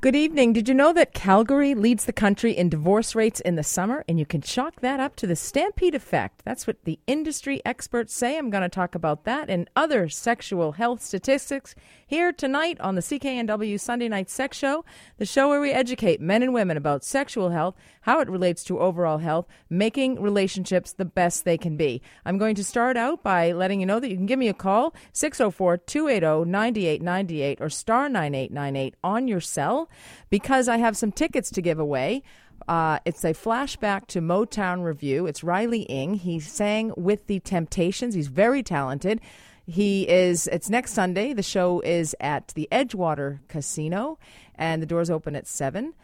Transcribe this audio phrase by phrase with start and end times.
[0.00, 0.52] Good evening.
[0.52, 4.04] Did you know that Calgary leads the country in divorce rates in the summer?
[4.06, 6.42] And you can chalk that up to the stampede effect.
[6.44, 8.36] That's what the industry experts say.
[8.38, 11.74] I'm going to talk about that and other sexual health statistics
[12.06, 14.84] here tonight on the CKNW Sunday Night Sex Show,
[15.16, 18.78] the show where we educate men and women about sexual health, how it relates to
[18.78, 22.02] overall health, making relationships the best they can be.
[22.24, 24.54] I'm going to start out by letting you know that you can give me a
[24.54, 29.87] call, 604 280 9898 or star 9898 on your cell
[30.30, 32.22] because I have some tickets to give away.
[32.66, 35.26] Uh, it's a flashback to Motown Review.
[35.26, 36.14] It's Riley Ing.
[36.14, 38.14] He sang with the Temptations.
[38.14, 39.20] He's very talented.
[39.66, 41.32] He is, it's next Sunday.
[41.32, 44.18] The show is at the Edgewater Casino,
[44.54, 45.94] and the doors open at 7.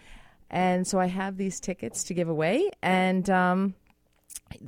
[0.51, 2.71] And so I have these tickets to give away.
[2.83, 3.75] And, um,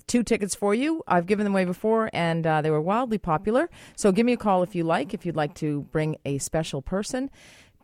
[0.07, 1.03] two tickets for you.
[1.07, 3.69] I've given them away before, and uh, they were wildly popular.
[3.97, 6.83] So give me a call if you like, if you'd like to bring a special
[6.83, 7.31] person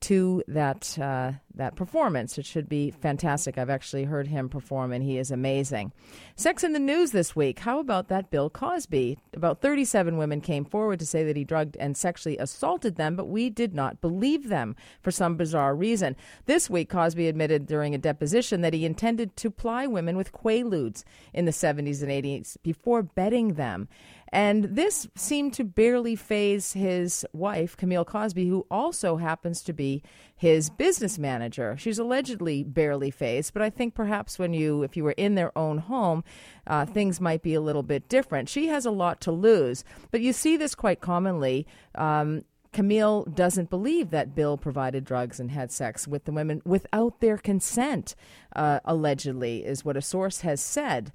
[0.02, 2.38] to that uh, that performance.
[2.38, 3.58] It should be fantastic.
[3.58, 5.92] I've actually heard him perform, and he is amazing.
[6.36, 7.60] Sex in the news this week.
[7.60, 9.18] How about that Bill Cosby?
[9.34, 13.28] About 37 women came forward to say that he drugged and sexually assaulted them, but
[13.28, 16.16] we did not believe them for some bizarre reason.
[16.46, 21.04] This week, Cosby admitted during a deposition that he intended to ply women with quaaludes
[21.32, 23.88] in the 70s and 80s before bedding them.
[24.34, 30.02] And this seemed to barely faze his wife, Camille Cosby, who also happens to be
[30.34, 31.41] his business manager.
[31.76, 35.56] She's allegedly barely fazed, but I think perhaps when you, if you were in their
[35.56, 36.24] own home,
[36.66, 38.48] uh, things might be a little bit different.
[38.48, 41.66] She has a lot to lose, but you see this quite commonly.
[41.94, 47.20] Um, Camille doesn't believe that Bill provided drugs and had sex with the women without
[47.20, 48.14] their consent,
[48.56, 51.12] uh, allegedly, is what a source has said.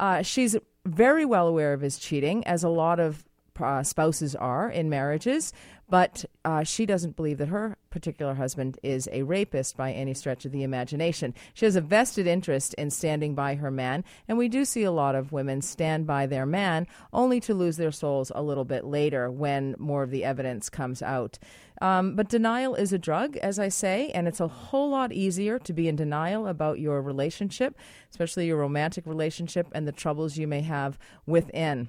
[0.00, 3.24] Uh, she's very well aware of his cheating, as a lot of
[3.60, 5.52] uh, spouses are in marriages,
[5.88, 10.44] but uh, she doesn't believe that her particular husband is a rapist by any stretch
[10.44, 11.34] of the imagination.
[11.54, 14.90] She has a vested interest in standing by her man, and we do see a
[14.90, 18.84] lot of women stand by their man only to lose their souls a little bit
[18.84, 21.38] later when more of the evidence comes out.
[21.80, 25.58] Um, but denial is a drug, as I say, and it's a whole lot easier
[25.58, 27.76] to be in denial about your relationship,
[28.10, 31.88] especially your romantic relationship and the troubles you may have within.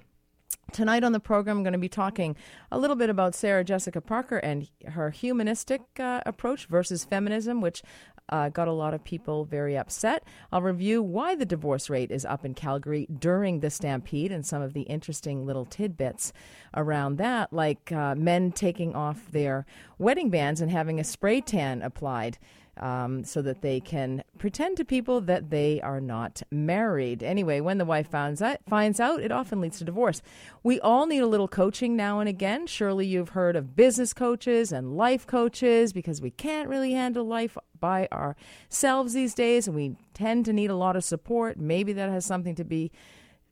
[0.71, 2.35] Tonight on the program, I'm going to be talking
[2.71, 7.81] a little bit about Sarah Jessica Parker and her humanistic uh, approach versus feminism, which
[8.29, 10.23] uh, got a lot of people very upset.
[10.51, 14.61] I'll review why the divorce rate is up in Calgary during the stampede and some
[14.61, 16.33] of the interesting little tidbits
[16.75, 19.65] around that, like uh, men taking off their
[19.97, 22.37] wedding bands and having a spray tan applied
[22.79, 27.23] um, so that they can pretend to people that they are not married.
[27.23, 30.21] Anyway, when the wife finds out, finds out, it often leads to divorce.
[30.63, 32.67] We all need a little coaching now and again.
[32.67, 37.57] Surely you've heard of business coaches and life coaches because we can't really handle life
[37.79, 41.57] by ourselves these days, and we tend to need a lot of support.
[41.57, 42.91] Maybe that has something to be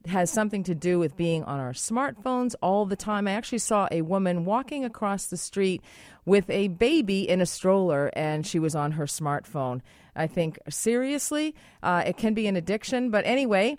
[0.07, 3.27] has something to do with being on our smartphones all the time.
[3.27, 5.81] I actually saw a woman walking across the street
[6.25, 9.81] with a baby in a stroller and she was on her smartphone.
[10.15, 13.09] I think, seriously, uh, it can be an addiction.
[13.09, 13.77] But anyway,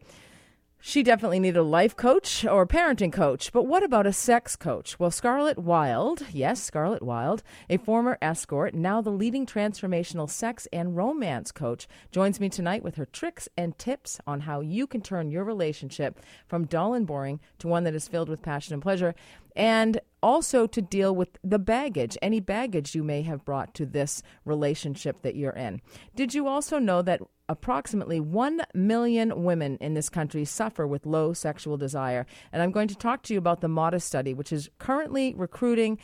[0.86, 3.50] she definitely needed a life coach or parenting coach.
[3.52, 5.00] But what about a sex coach?
[5.00, 10.94] Well, Scarlett Wilde, yes, Scarlett Wilde, a former escort, now the leading transformational sex and
[10.94, 15.30] romance coach, joins me tonight with her tricks and tips on how you can turn
[15.30, 19.14] your relationship from dull and boring to one that is filled with passion and pleasure
[19.54, 24.22] and also to deal with the baggage, any baggage you may have brought to this
[24.44, 25.80] relationship that you're in.
[26.16, 31.34] Did you also know that approximately 1 million women in this country suffer with low
[31.34, 32.26] sexual desire?
[32.52, 35.98] And I'm going to talk to you about the Modest study, which is currently recruiting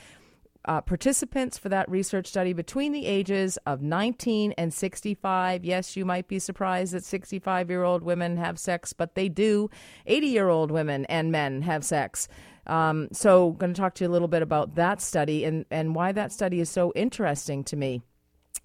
[0.66, 5.64] uh, participants for that research study between the ages of 19 and 65.
[5.64, 9.70] Yes, you might be surprised that 65 year old women have sex, but they do.
[10.06, 12.28] 80 year old women and men have sex.
[12.66, 15.94] Um, so, going to talk to you a little bit about that study and, and
[15.94, 18.02] why that study is so interesting to me.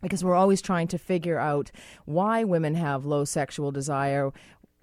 [0.01, 1.71] Because we're always trying to figure out
[2.05, 4.31] why women have low sexual desire.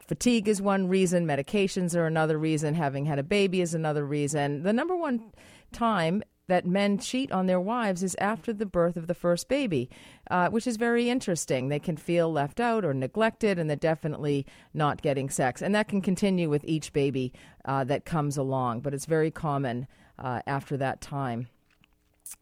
[0.07, 4.63] Fatigue is one reason, medications are another reason, having had a baby is another reason.
[4.63, 5.33] The number one
[5.73, 9.89] time that men cheat on their wives is after the birth of the first baby,
[10.31, 11.69] uh, which is very interesting.
[11.69, 14.45] They can feel left out or neglected, and they're definitely
[14.75, 15.63] not getting sex.
[15.63, 17.33] And that can continue with each baby
[17.65, 19.87] uh, that comes along, but it's very common
[20.19, 21.49] uh, after that time.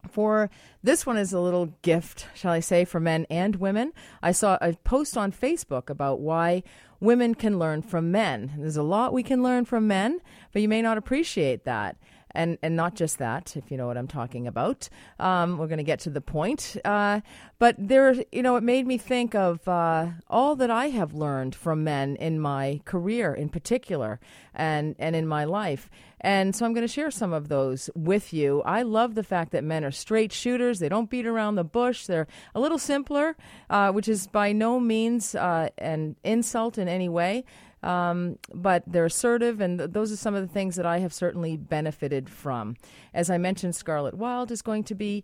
[0.09, 0.49] For
[0.83, 3.93] this one is a little gift, shall I say, for men and women.
[4.21, 6.63] I saw a post on Facebook about why
[6.99, 8.55] women can learn from men.
[8.57, 10.19] There's a lot we can learn from men,
[10.51, 11.95] but you may not appreciate that.
[12.33, 14.89] And and not just that, if you know what I'm talking about.
[15.19, 16.77] Um, we're going to get to the point.
[16.85, 17.21] Uh,
[17.59, 21.55] but there, you know, it made me think of uh, all that I have learned
[21.55, 24.19] from men in my career, in particular,
[24.53, 25.89] and and in my life.
[26.21, 28.61] And so I'm going to share some of those with you.
[28.61, 30.77] I love the fact that men are straight shooters.
[30.77, 32.05] They don't beat around the bush.
[32.05, 33.35] They're a little simpler,
[33.71, 37.43] uh, which is by no means uh, an insult in any way.
[37.83, 41.13] Um, but they're assertive, and th- those are some of the things that I have
[41.13, 42.75] certainly benefited from.
[43.13, 45.23] As I mentioned, Scarlett Wilde is going to be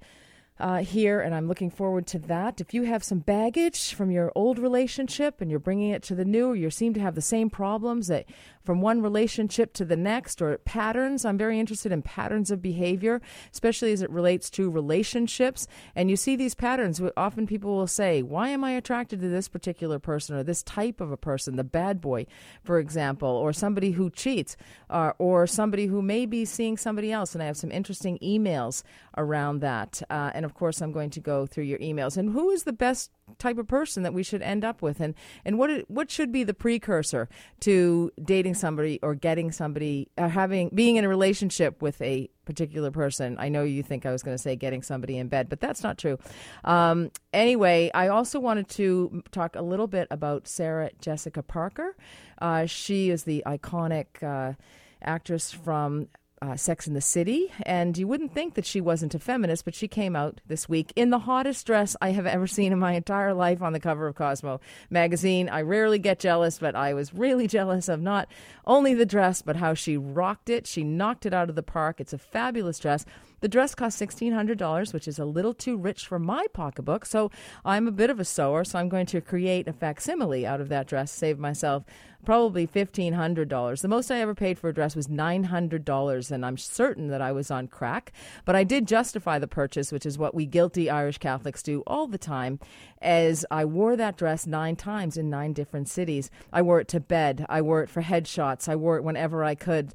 [0.59, 2.59] uh, here, and I'm looking forward to that.
[2.59, 6.25] If you have some baggage from your old relationship and you're bringing it to the
[6.25, 8.25] new, or you seem to have the same problems that
[8.67, 13.21] from one relationship to the next, or patterns, I'm very interested in patterns of behavior,
[13.53, 15.69] especially as it relates to relationships.
[15.95, 17.01] And you see these patterns.
[17.15, 20.99] Often people will say, "Why am I attracted to this particular person or this type
[20.99, 22.25] of a person, the bad boy,
[22.61, 24.57] for example, or somebody who cheats,
[24.89, 28.83] or, or somebody who may be seeing somebody else?" And I have some interesting emails
[29.15, 30.01] around that.
[30.09, 32.17] Uh, and of course, I'm going to go through your emails.
[32.17, 35.13] And who is the best type of person that we should end up with, and
[35.45, 37.29] and what it, what should be the precursor
[37.61, 42.29] to dating somebody or getting somebody, or uh, having being in a relationship with a
[42.45, 43.37] particular person.
[43.39, 45.83] I know you think I was going to say getting somebody in bed, but that's
[45.83, 46.17] not true.
[46.63, 51.95] Um, anyway, I also wanted to talk a little bit about Sarah Jessica Parker.
[52.39, 54.53] Uh, she is the iconic uh,
[55.01, 56.07] actress from
[56.41, 59.75] uh, Sex in the City, and you wouldn't think that she wasn't a feminist, but
[59.75, 62.93] she came out this week in the hottest dress I have ever seen in my
[62.93, 65.49] entire life on the cover of Cosmo magazine.
[65.49, 68.27] I rarely get jealous, but I was really jealous of not
[68.65, 70.67] only the dress, but how she rocked it.
[70.67, 71.99] She knocked it out of the park.
[71.99, 73.05] It's a fabulous dress.
[73.39, 77.05] The dress cost $1,600, which is a little too rich for my pocketbook.
[77.05, 77.31] So
[77.63, 80.69] I'm a bit of a sewer, so I'm going to create a facsimile out of
[80.69, 81.83] that dress, save myself
[82.25, 83.81] probably $1,500.
[83.81, 87.31] The most I ever paid for a dress was $900, and I'm certain that I
[87.31, 88.11] was on crack.
[88.43, 92.07] But I did justify the purchase, which is what we guilty Irish Catholics do all
[92.07, 92.59] the time,
[93.01, 96.29] as I wore that dress nine times in nine different cities.
[96.51, 99.55] I wore it to bed, I wore it for headshots, I wore it whenever I
[99.55, 99.93] could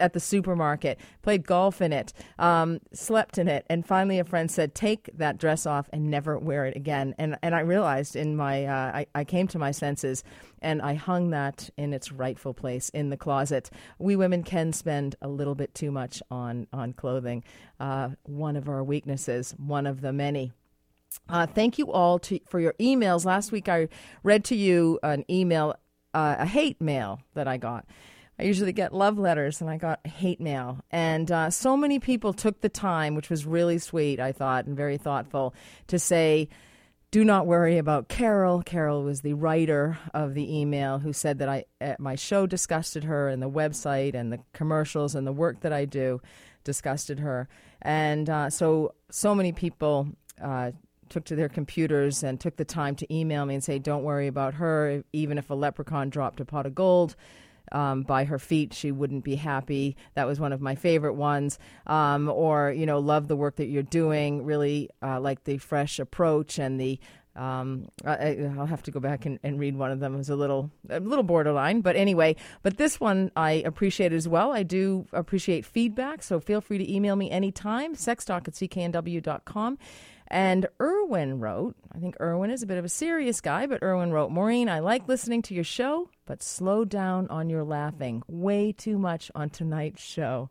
[0.00, 2.12] at the supermarket, played golf in it.
[2.38, 3.66] Um, slept in it.
[3.68, 7.36] And finally, a friend said, "Take that dress off and never wear it again." And
[7.42, 10.24] and I realized in my uh, I, I came to my senses,
[10.60, 13.70] and I hung that in its rightful place in the closet.
[13.98, 17.44] We women can spend a little bit too much on on clothing.
[17.78, 20.52] Uh, one of our weaknesses, one of the many.
[21.28, 23.24] Uh, thank you all to, for your emails.
[23.24, 23.88] Last week I
[24.22, 25.74] read to you an email,
[26.14, 27.86] uh, a hate mail that I got.
[28.38, 30.84] I usually get love letters, and I got hate mail.
[30.90, 34.76] And uh, so many people took the time, which was really sweet, I thought, and
[34.76, 35.54] very thoughtful,
[35.86, 36.48] to say,
[37.10, 38.62] do not worry about Carol.
[38.62, 41.64] Carol was the writer of the email who said that I
[41.98, 45.84] my show disgusted her, and the website, and the commercials, and the work that I
[45.84, 46.20] do
[46.64, 47.48] disgusted her.
[47.80, 50.08] And uh, so, so many people
[50.42, 50.72] uh,
[51.08, 54.26] took to their computers and took the time to email me and say, "Don't worry
[54.26, 55.02] about her.
[55.12, 57.16] Even if a leprechaun dropped a pot of gold."
[57.72, 59.96] Um, by her feet, she wouldn't be happy.
[60.14, 61.58] That was one of my favorite ones.
[61.86, 65.98] Um, or, you know, love the work that you're doing, really uh, like the fresh
[65.98, 66.98] approach and the
[67.36, 70.14] um, I, will have to go back and, and, read one of them.
[70.14, 72.34] It was a little, a little borderline, but anyway.
[72.62, 74.52] But this one I appreciate as well.
[74.52, 77.94] I do appreciate feedback, so feel free to email me anytime.
[77.94, 79.78] Sextalk at cknw.com.
[80.28, 84.12] And Irwin wrote, I think Irwin is a bit of a serious guy, but Irwin
[84.12, 88.22] wrote, Maureen, I like listening to your show, but slow down on your laughing.
[88.26, 90.50] Way too much on tonight's show.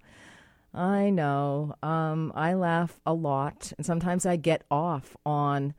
[0.74, 1.75] I know.
[1.84, 5.74] Um, I laugh a lot, and sometimes I get off on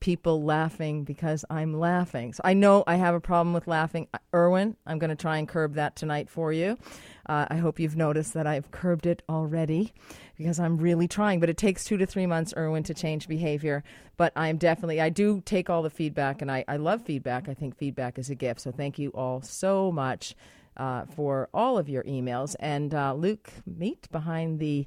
[0.00, 2.32] people laughing because I'm laughing.
[2.32, 4.08] So I know I have a problem with laughing.
[4.34, 6.78] Irwin, I'm going to try and curb that tonight for you.
[7.26, 9.92] Uh, I hope you've noticed that I've curbed it already
[10.40, 11.38] because I'm really trying.
[11.38, 13.84] But it takes two to three months, Irwin, to change behavior.
[14.16, 17.46] But I'm definitely, I do take all the feedback, and I, I love feedback.
[17.46, 18.62] I think feedback is a gift.
[18.62, 20.34] So thank you all so much
[20.78, 22.56] uh, for all of your emails.
[22.58, 24.86] And uh, Luke Meet behind the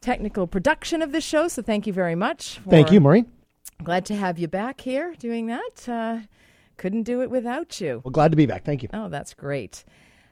[0.00, 1.48] technical production of this show.
[1.48, 2.58] So thank you very much.
[2.70, 3.30] thank you, Maureen.
[3.84, 5.86] Glad to have you back here doing that.
[5.86, 6.20] Uh,
[6.78, 8.00] couldn't do it without you.
[8.04, 8.64] Well, glad to be back.
[8.64, 8.88] Thank you.
[8.94, 9.84] Oh, that's great.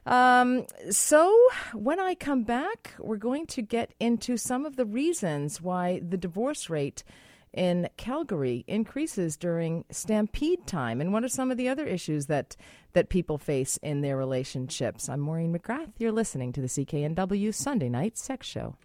[0.06, 1.36] Um, so,
[1.74, 6.16] when I come back, we're going to get into some of the reasons why the
[6.16, 7.04] divorce rate
[7.52, 12.56] in Calgary increases during stampede time and what are some of the other issues that
[12.92, 15.08] that people face in their relationships.
[15.08, 15.92] I'm Maureen McGrath.
[15.98, 18.76] You're listening to the CKNW Sunday Night Sex Show.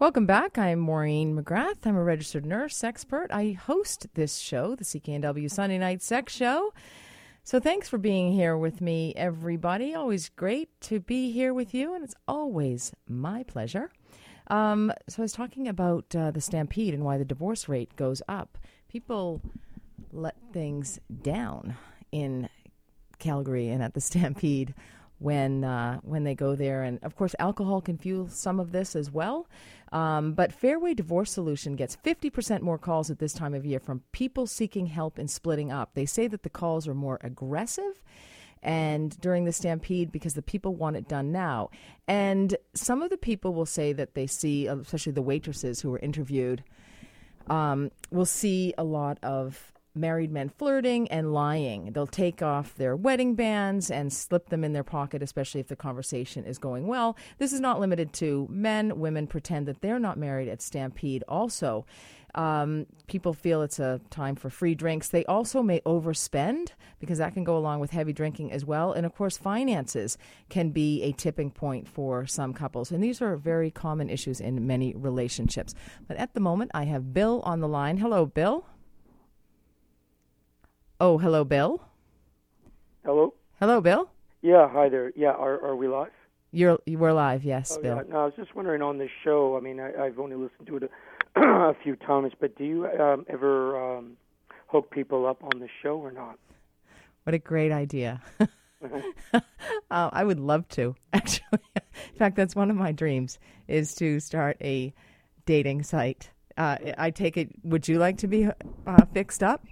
[0.00, 0.56] Welcome back.
[0.58, 1.84] I'm Maureen McGrath.
[1.84, 3.32] I'm a registered nurse expert.
[3.32, 6.72] I host this show, the CKNW Sunday Night Sex Show.
[7.42, 9.96] So thanks for being here with me, everybody.
[9.96, 13.90] Always great to be here with you, and it's always my pleasure.
[14.46, 18.22] Um, so I was talking about uh, the stampede and why the divorce rate goes
[18.28, 18.56] up.
[18.88, 19.42] People
[20.12, 21.74] let things down
[22.12, 22.48] in
[23.18, 24.74] Calgary and at the stampede
[25.18, 28.94] when uh, when they go there, and of course, alcohol can fuel some of this
[28.94, 29.48] as well.
[29.90, 34.02] Um, but Fairway Divorce Solution gets 50% more calls at this time of year from
[34.12, 35.90] people seeking help in splitting up.
[35.94, 38.02] They say that the calls are more aggressive
[38.62, 41.70] and during the stampede because the people want it done now.
[42.06, 46.00] And some of the people will say that they see, especially the waitresses who were
[46.00, 46.64] interviewed,
[47.48, 51.92] um, will see a lot of married men flirting and lying.
[51.92, 55.76] They'll take off their wedding bands and slip them in their pocket, especially if the
[55.76, 57.16] conversation is going well.
[57.38, 58.98] This is not limited to men.
[58.98, 61.84] Women pretend that they're not married at Stampede also.
[62.34, 65.08] Um, people feel it's a time for free drinks.
[65.08, 66.68] They also may overspend
[67.00, 68.92] because that can go along with heavy drinking as well.
[68.92, 72.92] And of course, finances can be a tipping point for some couples.
[72.92, 75.74] And these are very common issues in many relationships.
[76.06, 77.96] But at the moment, I have Bill on the line.
[77.96, 78.66] Hello, Bill.
[81.00, 81.80] Oh, hello, Bill.
[83.04, 83.32] Hello.
[83.60, 84.10] Hello, Bill.
[84.42, 85.12] Yeah, hi there.
[85.14, 86.10] Yeah, are are we live?
[86.50, 87.96] You're you were live, yes, oh, Bill.
[87.96, 88.02] Yeah.
[88.08, 89.56] No, I was just wondering on this show.
[89.56, 90.90] I mean, I, I've only listened to it
[91.36, 91.40] a,
[91.70, 94.16] a few times, but do you um, ever um,
[94.66, 96.36] hook people up on the show or not?
[97.22, 98.20] What a great idea.
[99.32, 99.40] uh,
[99.90, 101.60] I would love to, actually.
[101.76, 103.38] In fact, that's one of my dreams
[103.68, 104.92] is to start a
[105.46, 106.30] dating site.
[106.56, 107.50] Uh, I take it.
[107.62, 108.48] Would you like to be
[108.86, 109.64] uh, fixed up?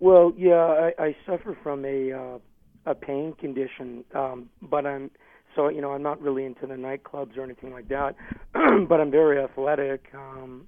[0.00, 2.38] Well, yeah, I, I suffer from a uh,
[2.86, 5.10] a pain condition, um, but I'm
[5.54, 8.16] so you know I'm not really into the nightclubs or anything like that,
[8.88, 10.66] but I'm very athletic, um,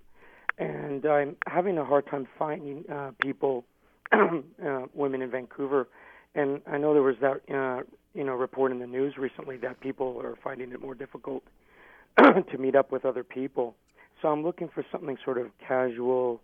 [0.58, 3.64] and I'm having a hard time finding uh, people,
[4.12, 5.88] uh, women in Vancouver,
[6.34, 7.82] and I know there was that uh,
[8.14, 11.42] you know report in the news recently that people are finding it more difficult
[12.18, 13.76] to meet up with other people.
[14.20, 16.42] So I'm looking for something sort of casual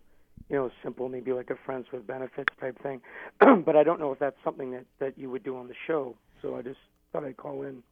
[0.49, 3.01] you know, simple, maybe like a friends with benefits type thing.
[3.65, 6.15] but I don't know if that's something that that you would do on the show.
[6.41, 6.79] So I just
[7.11, 7.83] thought I'd call in.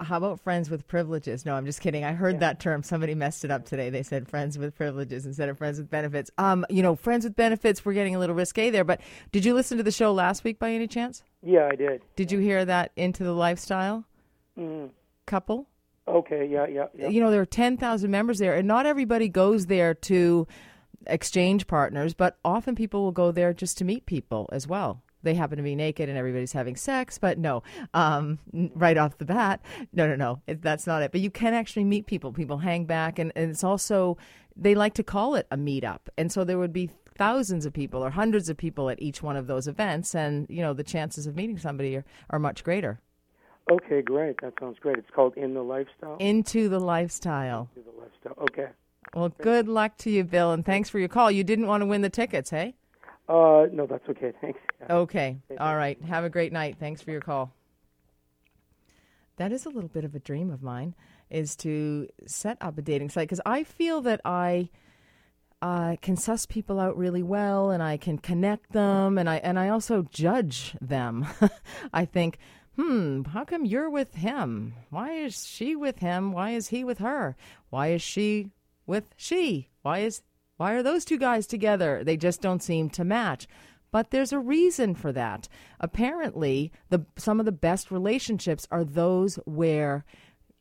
[0.00, 1.46] How about friends with privileges?
[1.46, 2.04] No, I'm just kidding.
[2.04, 2.40] I heard yeah.
[2.40, 2.82] that term.
[2.82, 3.90] Somebody messed it up today.
[3.90, 6.30] They said friends with privileges instead of friends with benefits.
[6.38, 7.84] Um, you know, friends with benefits.
[7.84, 8.84] We're getting a little risque there.
[8.84, 11.22] But did you listen to the show last week by any chance?
[11.42, 12.02] Yeah, I did.
[12.16, 14.04] Did you hear that into the lifestyle
[14.58, 14.90] mm.
[15.26, 15.68] couple?
[16.08, 16.48] Okay.
[16.50, 17.08] Yeah, yeah, yeah.
[17.08, 20.48] You know, there are ten thousand members there, and not everybody goes there to
[21.06, 25.02] exchange partners, but often people will go there just to meet people as well.
[25.22, 27.62] They happen to be naked and everybody's having sex, but no,
[27.94, 28.38] um,
[28.74, 29.60] right off the bat,
[29.92, 31.12] no, no, no, it, that's not it.
[31.12, 32.32] But you can actually meet people.
[32.32, 34.18] People hang back, and, and it's also,
[34.56, 36.00] they like to call it a meetup.
[36.18, 39.36] And so there would be thousands of people or hundreds of people at each one
[39.36, 42.98] of those events, and, you know, the chances of meeting somebody are, are much greater.
[43.70, 44.40] Okay, great.
[44.42, 44.98] That sounds great.
[44.98, 46.16] It's called In the Lifestyle?
[46.18, 47.68] Into the Lifestyle.
[47.76, 48.42] Into the Lifestyle.
[48.42, 48.72] Okay.
[49.14, 51.30] Well, good luck to you, Bill, and thanks for your call.
[51.30, 52.74] You didn't want to win the tickets, hey?
[53.28, 54.32] Uh, no, that's okay.
[54.40, 54.58] Thanks.
[54.90, 55.38] Okay.
[55.58, 56.00] All right.
[56.02, 56.76] Have a great night.
[56.80, 57.52] Thanks for your call.
[59.36, 60.94] That is a little bit of a dream of mine,
[61.30, 64.70] is to set up a dating site because I feel that I
[65.62, 69.58] uh, can suss people out really well, and I can connect them, and I and
[69.58, 71.26] I also judge them.
[71.92, 72.38] I think,
[72.76, 74.74] hmm, how come you're with him?
[74.90, 76.32] Why is she with him?
[76.32, 77.36] Why is he with her?
[77.70, 78.50] Why is she
[78.86, 79.68] with she.
[79.82, 80.22] Why is
[80.56, 82.04] why are those two guys together?
[82.04, 83.48] They just don't seem to match.
[83.90, 85.48] But there's a reason for that.
[85.80, 90.04] Apparently, the some of the best relationships are those where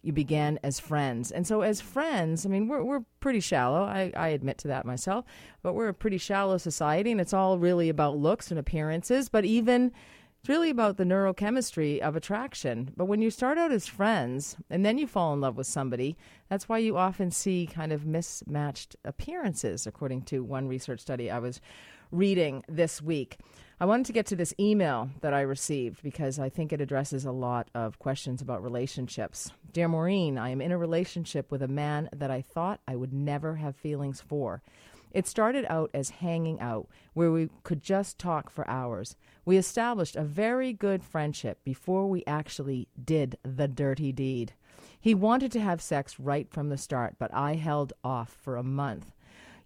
[0.02, 1.32] you began as friends.
[1.32, 3.84] And so as friends, I mean, we're we're pretty shallow.
[3.84, 5.26] I, I admit to that myself,
[5.62, 9.46] but we're a pretty shallow society and it's all really about looks and appearances, but
[9.46, 9.92] even
[10.42, 12.92] it's really about the neurochemistry of attraction.
[12.98, 16.18] But when you start out as friends and then you fall in love with somebody,
[16.50, 21.38] that's why you often see kind of mismatched appearances, according to one research study I
[21.38, 21.62] was
[22.10, 23.38] reading this week.
[23.80, 27.24] I wanted to get to this email that I received because I think it addresses
[27.24, 29.52] a lot of questions about relationships.
[29.72, 33.14] Dear Maureen, I am in a relationship with a man that I thought I would
[33.14, 34.64] never have feelings for.
[35.12, 39.16] It started out as hanging out, where we could just talk for hours.
[39.46, 44.54] We established a very good friendship before we actually did the dirty deed.
[45.00, 48.64] He wanted to have sex right from the start, but I held off for a
[48.64, 49.14] month.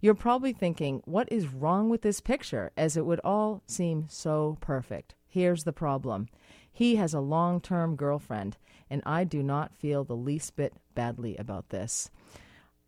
[0.00, 4.58] You're probably thinking, what is wrong with this picture, as it would all seem so
[4.60, 5.14] perfect.
[5.26, 6.28] Here's the problem
[6.72, 8.58] he has a long term girlfriend,
[8.90, 12.10] and I do not feel the least bit badly about this.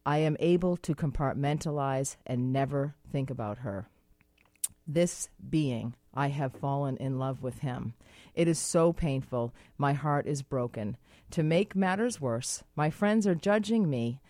[0.05, 3.89] I am able to compartmentalize and never think about her.
[4.87, 7.95] This being I have fallen in love with him.
[8.35, 9.55] It is so painful.
[9.77, 10.97] My heart is broken.
[11.33, 14.21] To make matters worse, my friends are judging me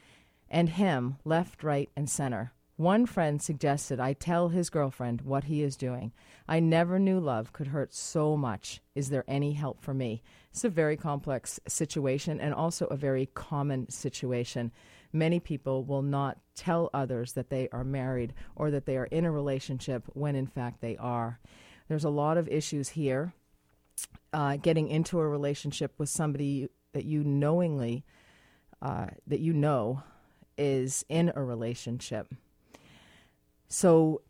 [0.51, 2.53] and him left, right, and center.
[2.77, 6.13] One friend suggested I tell his girlfriend what he is doing.
[6.47, 8.81] I never knew love could hurt so much.
[8.95, 10.23] Is there any help for me?
[10.53, 14.71] It's a very complex situation and also a very common situation.
[15.13, 19.25] Many people will not tell others that they are married or that they are in
[19.25, 21.39] a relationship when in fact they are.
[21.89, 23.33] There's a lot of issues here.
[24.33, 28.05] Uh, getting into a relationship with somebody that you knowingly,
[28.83, 30.03] uh, that you know,
[30.57, 32.33] is in a relationship
[33.69, 34.23] so,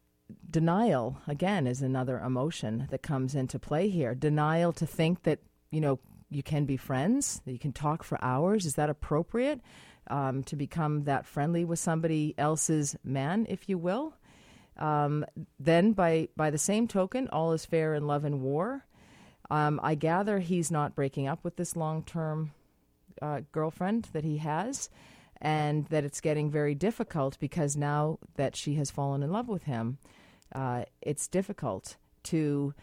[0.50, 4.14] denial, again, is another emotion that comes into play here.
[4.14, 5.38] Denial to think that,
[5.70, 8.66] you know, you can be friends, that you can talk for hours.
[8.66, 9.60] Is that appropriate
[10.08, 14.14] um, to become that friendly with somebody else's man, if you will?
[14.76, 15.24] Um,
[15.58, 18.84] then, by, by the same token, all is fair in love and war.
[19.50, 22.52] Um, I gather he's not breaking up with this long term
[23.20, 24.90] uh, girlfriend that he has
[25.40, 29.64] and that it's getting very difficult because now that she has fallen in love with
[29.64, 29.98] him,
[30.54, 32.74] uh, it's difficult to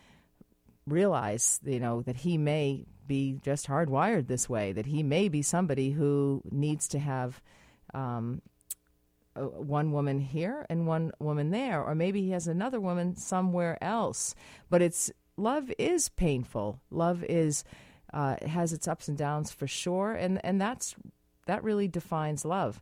[0.88, 5.42] realize, you know, that he may be just hardwired this way, that he may be
[5.42, 7.42] somebody who needs to have
[7.94, 8.42] um,
[9.36, 14.36] one woman here and one woman there, or maybe he has another woman somewhere else.
[14.70, 16.80] But it's love is painful.
[16.90, 17.64] Love is
[18.14, 20.96] uh, has its ups and downs for sure, and and that's
[21.48, 22.82] that really defines love.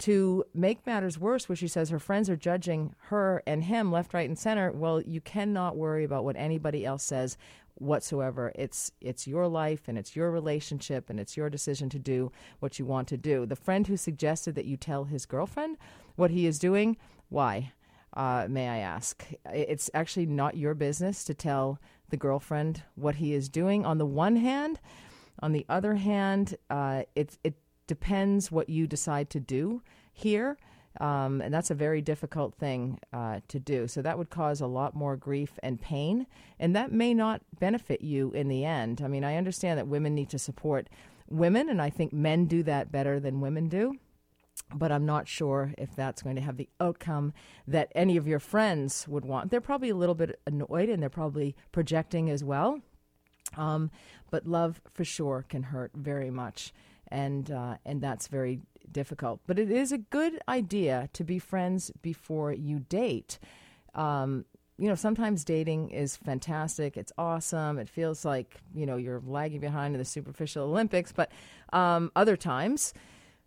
[0.00, 4.14] To make matters worse, where she says her friends are judging her and him left,
[4.14, 7.36] right, and center, well, you cannot worry about what anybody else says
[7.80, 8.52] whatsoever.
[8.54, 12.78] It's it's your life and it's your relationship and it's your decision to do what
[12.78, 13.46] you want to do.
[13.46, 15.76] The friend who suggested that you tell his girlfriend
[16.16, 16.96] what he is doing,
[17.28, 17.72] why?
[18.14, 19.24] Uh, may I ask?
[19.46, 21.78] It's actually not your business to tell
[22.10, 23.86] the girlfriend what he is doing.
[23.86, 24.80] On the one hand,
[25.40, 27.54] on the other hand, uh, it it
[27.86, 29.82] depends what you decide to do
[30.12, 30.58] here.
[30.98, 33.86] Um, and that's a very difficult thing uh, to do.
[33.86, 36.26] So that would cause a lot more grief and pain,
[36.58, 39.00] and that may not benefit you in the end.
[39.02, 40.88] I mean, I understand that women need to support
[41.28, 43.98] women, and I think men do that better than women do.
[44.74, 47.32] But I'm not sure if that's going to have the outcome
[47.66, 49.50] that any of your friends would want.
[49.50, 52.80] They're probably a little bit annoyed and they're probably projecting as well.
[53.56, 53.90] Um,
[54.30, 56.72] but love for sure can hurt very much
[57.10, 58.60] and uh, and that's very
[58.92, 59.40] difficult.
[59.46, 63.38] But it is a good idea to be friends before you date.
[63.94, 64.44] Um,
[64.78, 66.96] you know, sometimes dating is fantastic.
[66.96, 67.78] It's awesome.
[67.78, 71.12] It feels like you know you're lagging behind in the superficial Olympics.
[71.12, 71.30] But
[71.72, 72.94] um, other times,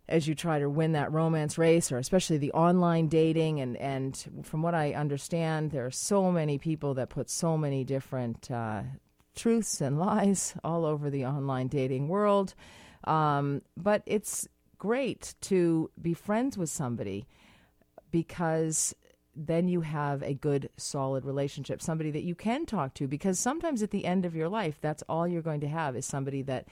[0.08, 4.44] as you try to win that romance race, or especially the online dating, and and
[4.44, 8.82] from what I understand, there are so many people that put so many different uh,
[9.34, 12.54] truths and lies all over the online dating world.
[13.04, 14.48] Um, but it's
[14.84, 17.26] great to be friends with somebody
[18.10, 18.94] because
[19.34, 23.08] then you have a good, solid relationship, somebody that you can talk to.
[23.08, 26.04] Because sometimes at the end of your life, that's all you're going to have is
[26.04, 26.66] somebody that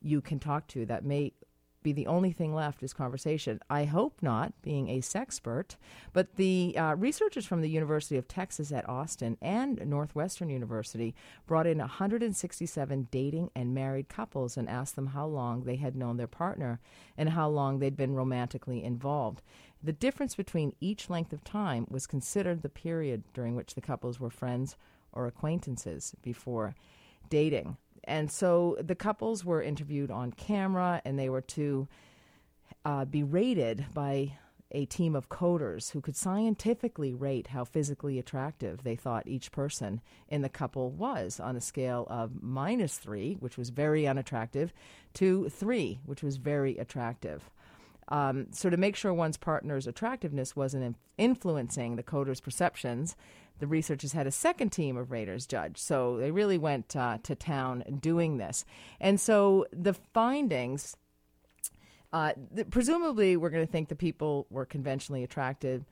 [0.00, 1.34] you can talk to that may
[1.82, 3.60] be the only thing left is conversation.
[3.68, 5.76] I hope not, being a sexpert,
[6.12, 11.14] but the uh, researchers from the University of Texas at Austin and Northwestern University
[11.46, 16.16] brought in 167 dating and married couples and asked them how long they had known
[16.16, 16.80] their partner
[17.16, 19.42] and how long they'd been romantically involved.
[19.82, 24.20] The difference between each length of time was considered the period during which the couples
[24.20, 24.76] were friends
[25.12, 26.74] or acquaintances before
[27.28, 27.76] dating.
[28.04, 31.88] And so the couples were interviewed on camera and they were to
[32.84, 34.32] uh, be rated by
[34.72, 40.00] a team of coders who could scientifically rate how physically attractive they thought each person
[40.28, 44.72] in the couple was on a scale of minus three, which was very unattractive,
[45.14, 47.50] to three, which was very attractive.
[48.08, 53.16] Um, so, to make sure one's partner's attractiveness wasn't influencing the coder's perceptions,
[53.58, 55.78] the researchers had a second team of raters judge.
[55.78, 58.64] So they really went uh, to town doing this.
[59.00, 60.96] And so the findings,
[62.12, 65.84] uh, th- presumably, we're going to think the people were conventionally attracted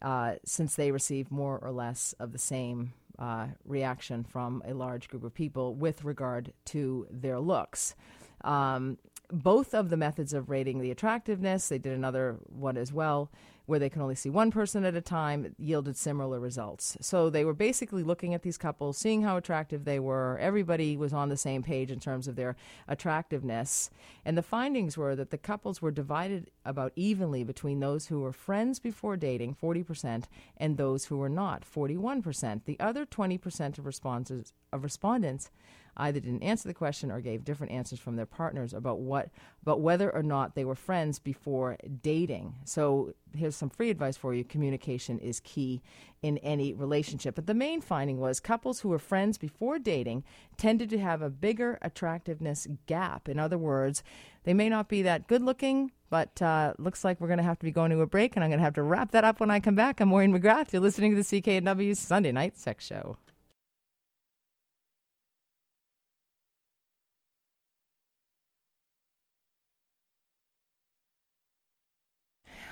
[0.00, 5.08] uh, since they received more or less of the same uh, reaction from a large
[5.08, 7.94] group of people with regard to their looks.
[8.42, 8.98] Um,
[9.30, 13.30] both of the methods of rating the attractiveness, they did another one as well,
[13.66, 16.96] where they can only see one person at a time yielded similar results.
[17.00, 20.38] So they were basically looking at these couples, seeing how attractive they were.
[20.40, 22.56] Everybody was on the same page in terms of their
[22.88, 23.90] attractiveness.
[24.24, 28.32] And the findings were that the couples were divided about evenly between those who were
[28.32, 30.24] friends before dating, 40%,
[30.56, 32.64] and those who were not, 41%.
[32.64, 35.50] The other 20% of responses of respondents
[35.96, 39.30] either didn't answer the question or gave different answers from their partners about what
[39.62, 42.54] about whether or not they were friends before dating.
[42.64, 44.44] So here's some free advice for you.
[44.44, 45.82] Communication is key
[46.22, 47.34] in any relationship.
[47.34, 50.24] But the main finding was couples who were friends before dating
[50.56, 53.28] tended to have a bigger attractiveness gap.
[53.28, 54.02] In other words,
[54.44, 57.58] they may not be that good looking, but uh, looks like we're going to have
[57.58, 59.40] to be going to a break, and I'm going to have to wrap that up
[59.40, 60.00] when I come back.
[60.00, 60.72] I'm Maureen McGrath.
[60.72, 63.16] You're listening to the CKNW Sunday Night Sex Show.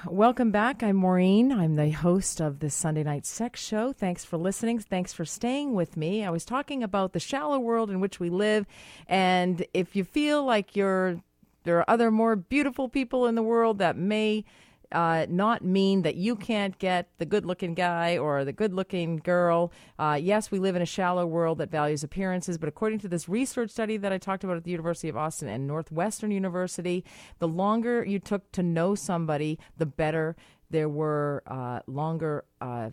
[0.06, 0.82] Welcome back.
[0.82, 1.52] I'm Maureen.
[1.52, 3.92] I'm the host of the Sunday Night Sex Show.
[3.92, 4.78] Thanks for listening.
[4.78, 6.24] Thanks for staying with me.
[6.24, 8.64] I was talking about the shallow world in which we live.
[9.06, 11.20] And if you feel like you're
[11.64, 14.46] there are other more beautiful people in the world that may
[14.92, 19.16] uh, not mean that you can't get the good looking guy or the good looking
[19.18, 19.72] girl.
[19.98, 23.28] Uh, yes, we live in a shallow world that values appearances, but according to this
[23.28, 27.04] research study that I talked about at the University of Austin and Northwestern University,
[27.38, 30.36] the longer you took to know somebody, the better
[30.70, 32.90] there were uh, longer uh,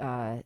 [0.00, 0.36] uh,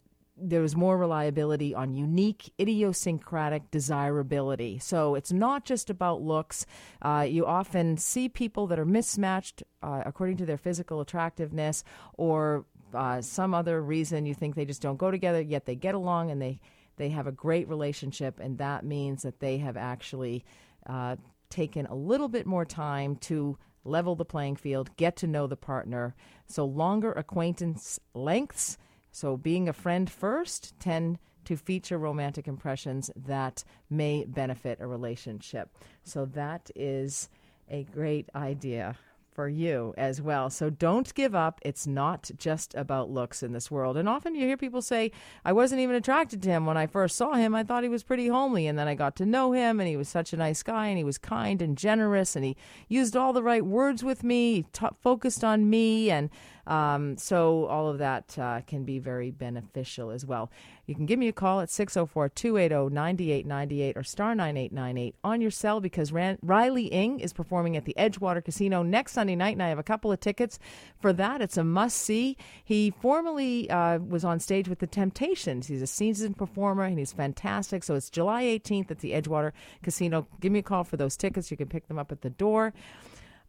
[0.40, 4.78] there was more reliability on unique, idiosyncratic desirability.
[4.78, 6.66] So it's not just about looks.
[7.02, 11.84] Uh, you often see people that are mismatched uh, according to their physical attractiveness
[12.16, 15.94] or uh, some other reason you think they just don't go together, yet they get
[15.94, 16.60] along and they,
[16.96, 20.44] they have a great relationship, and that means that they have actually
[20.86, 21.16] uh,
[21.50, 25.56] taken a little bit more time to level the playing field, get to know the
[25.56, 26.14] partner.
[26.46, 28.78] So longer acquaintance lengths
[29.18, 35.76] so, being a friend first tend to feature romantic impressions that may benefit a relationship.
[36.04, 37.28] So, that is
[37.68, 38.96] a great idea
[39.38, 40.50] for you as well.
[40.50, 41.60] So don't give up.
[41.62, 43.96] It's not just about looks in this world.
[43.96, 45.12] And often you hear people say,
[45.44, 47.54] I wasn't even attracted to him when I first saw him.
[47.54, 48.66] I thought he was pretty homely.
[48.66, 50.98] And then I got to know him, and he was such a nice guy, and
[50.98, 52.56] he was kind and generous, and he
[52.88, 56.10] used all the right words with me, t- focused on me.
[56.10, 56.30] And
[56.68, 60.50] um, so all of that uh, can be very beneficial as well.
[60.86, 65.50] You can give me a call at 604 280 9898 or star 9898 on your
[65.50, 69.62] cell because Ran- Riley Ing is performing at the Edgewater Casino next Sunday night, and
[69.62, 70.58] I have a couple of tickets
[71.00, 71.40] for that.
[71.40, 72.36] It's a must see.
[72.64, 75.66] He formerly uh, was on stage with the Temptations.
[75.66, 77.82] He's a seasoned performer and he's fantastic.
[77.82, 79.52] So it's July 18th at the Edgewater
[79.82, 80.26] Casino.
[80.40, 81.50] Give me a call for those tickets.
[81.50, 82.74] You can pick them up at the door.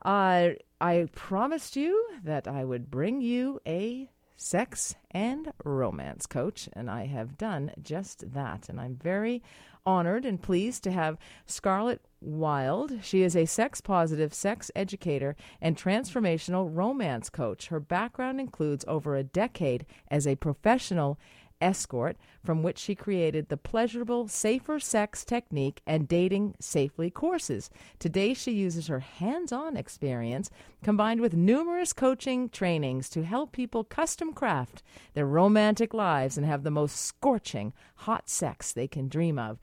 [0.04, 0.50] Uh,
[0.82, 7.06] I promised you that I would bring you a sex and romance coach, and I
[7.08, 8.70] have done just that.
[8.70, 9.44] And I'm very
[9.86, 13.00] honored and pleased to have Scarlett Wilde.
[13.02, 17.68] She is a sex positive sex educator and transformational romance coach.
[17.68, 21.20] Her background includes over a decade as a professional
[21.62, 27.70] Escort, from which she created the pleasurable Safer Sex Technique and Dating Safely courses.
[28.00, 30.50] Today, she uses her hands on experience
[30.84, 36.64] combined with numerous coaching trainings to help people custom craft their romantic lives and have
[36.64, 39.60] the most scorching, hot sex they can dream of.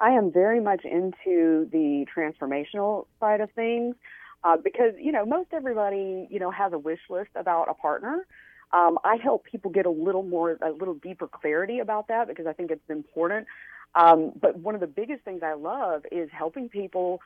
[0.00, 3.96] I am very much into the transformational side of things
[4.44, 8.26] uh, because you know most everybody you know has a wish list about a partner
[8.72, 12.46] Um, I help people get a little more, a little deeper clarity about that because
[12.46, 13.46] I think it's important.
[13.94, 17.20] Um, but one of the biggest things I love is helping people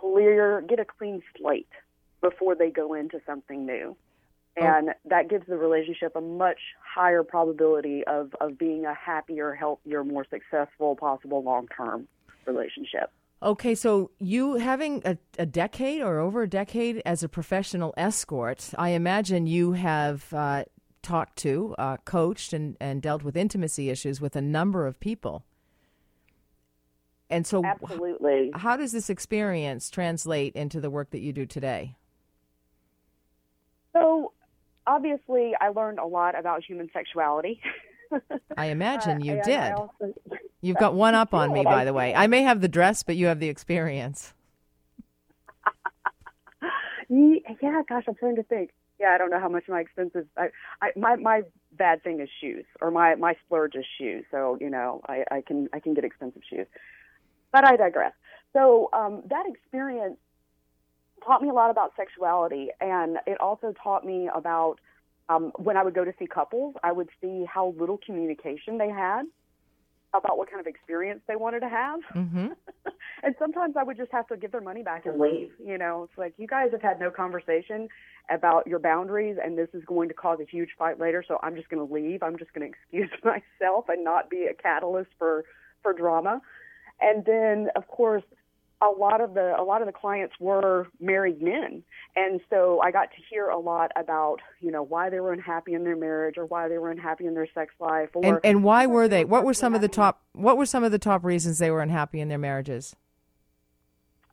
[0.00, 1.68] clear, get a clean slate
[2.20, 3.96] before they go into something new.
[4.60, 4.66] Oh.
[4.66, 10.04] And that gives the relationship a much higher probability of, of being a happier, healthier,
[10.04, 12.06] more successful, possible long term
[12.46, 13.10] relationship.
[13.42, 18.70] Okay, so you having a, a, decade or over a decade as a professional escort,
[18.76, 20.64] I imagine you have uh,
[21.02, 25.44] talked to, uh, coached, and, and dealt with intimacy issues with a number of people.
[27.30, 31.96] And so, absolutely, how does this experience translate into the work that you do today?
[33.94, 34.32] So,
[34.90, 37.60] obviously, I learned a lot about human sexuality.
[38.56, 39.72] I imagine you uh, did.
[39.72, 40.14] Also,
[40.60, 42.14] You've got one up on me, by the way.
[42.14, 44.34] I may have the dress, but you have the experience.
[47.08, 48.70] yeah, gosh, I'm trying to think.
[48.98, 50.26] Yeah, I don't know how much my expenses.
[50.36, 50.48] I,
[50.82, 54.24] I my my bad thing is shoes, or my my splurge is shoes.
[54.30, 56.66] So you know, I, I can I can get expensive shoes.
[57.50, 58.12] But I digress.
[58.52, 60.18] So um, that experience
[61.24, 64.76] taught me a lot about sexuality, and it also taught me about
[65.28, 68.88] um, when I would go to see couples, I would see how little communication they
[68.90, 69.22] had
[70.12, 72.00] about what kind of experience they wanted to have.
[72.14, 72.48] Mm-hmm.
[73.22, 75.52] and sometimes I would just have to give their money back and leave.
[75.64, 77.88] You know, it's like you guys have had no conversation
[78.28, 81.24] about your boundaries, and this is going to cause a huge fight later.
[81.26, 82.22] So I'm just going to leave.
[82.22, 85.44] I'm just going to excuse myself and not be a catalyst for
[85.82, 86.42] for drama.
[87.00, 88.24] And then, of course,
[88.82, 91.82] a lot of the a lot of the clients were married men.
[92.16, 95.74] And so i got to hear a lot about you know why they were unhappy
[95.74, 98.64] in their marriage or why they were unhappy in their sex life or and, and
[98.64, 99.24] why were they?
[99.24, 101.82] What were some of the top what were some of the top reasons they were
[101.82, 102.96] unhappy in their marriages?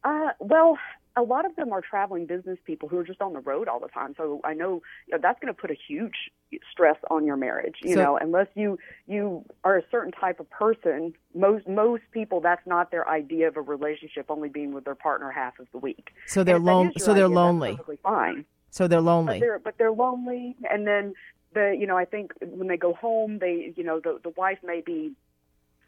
[0.03, 0.77] Uh well
[1.17, 3.79] a lot of them are traveling business people who are just on the road all
[3.79, 4.13] the time.
[4.15, 6.31] So I know, you know that's going to put a huge
[6.71, 7.77] stress on your marriage.
[7.81, 8.77] You so, know, unless you
[9.07, 13.57] you are a certain type of person, most most people that's not their idea of
[13.57, 14.27] a relationship.
[14.29, 16.11] Only being with their partner half of the week.
[16.27, 16.93] So they're lonely.
[16.97, 17.79] So they're lonely.
[18.03, 18.45] fine.
[18.69, 19.39] So they're lonely.
[19.39, 21.13] But they're, but they're lonely, and then
[21.53, 24.59] the you know I think when they go home, they you know the the wife
[24.63, 25.13] may be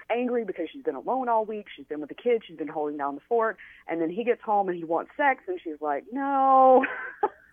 [0.10, 1.68] angry because she's been alone all week.
[1.76, 2.44] She's been with the kids.
[2.48, 3.58] She's been holding down the fort.
[3.88, 6.86] And then he gets home and he wants sex, and she's like, no.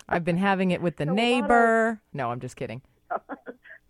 [0.09, 1.89] I've been having it with the so neighbor.
[1.91, 2.83] Of, no, I'm just kidding.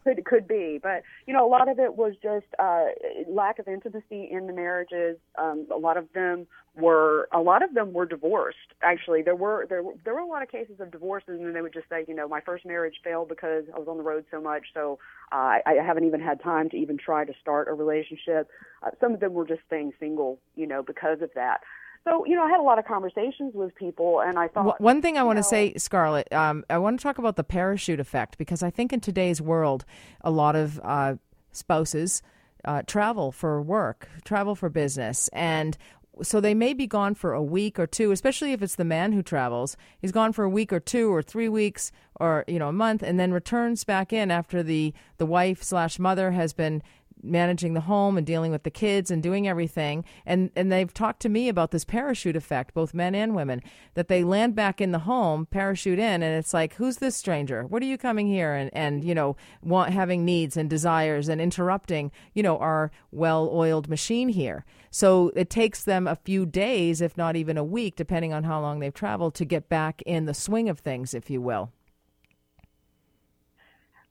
[0.06, 2.86] could could be, but you know, a lot of it was just uh,
[3.28, 5.18] lack of intimacy in the marriages.
[5.36, 8.74] Um, a lot of them were a lot of them were divorced.
[8.82, 11.62] Actually, there were there were, there were a lot of cases of divorces, and they
[11.62, 14.24] would just say, you know, my first marriage failed because I was on the road
[14.30, 14.98] so much, so
[15.32, 18.48] uh, I, I haven't even had time to even try to start a relationship.
[18.84, 21.60] Uh, some of them were just staying single, you know, because of that.
[22.08, 24.80] So, you know, I had a lot of conversations with people, and I thought.
[24.80, 27.42] One thing I want know, to say, Scarlett, um, I want to talk about the
[27.42, 29.84] parachute effect because I think in today's world,
[30.20, 31.16] a lot of uh,
[31.50, 32.22] spouses
[32.64, 35.76] uh, travel for work, travel for business, and
[36.22, 39.12] so they may be gone for a week or two, especially if it's the man
[39.12, 39.76] who travels.
[39.98, 43.02] He's gone for a week or two or three weeks or you know a month,
[43.02, 46.82] and then returns back in after the the wife slash mother has been
[47.22, 50.04] managing the home and dealing with the kids and doing everything.
[50.24, 53.62] And and they've talked to me about this parachute effect both men and women
[53.94, 57.64] that they land back in the home parachute in and it's like who's this stranger?
[57.64, 58.54] What are you coming here?
[58.54, 63.88] And and you know want having needs and desires and interrupting you know our well-oiled
[63.88, 64.64] machine here.
[64.90, 68.60] So it takes them a few days if not even a week depending on how
[68.60, 71.70] long they've traveled to get back in the swing of things if you will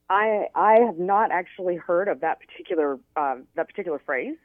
[0.09, 4.37] I I have not actually heard of that particular uh, that particular phrase,